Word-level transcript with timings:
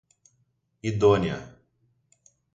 idônea 0.83 1.37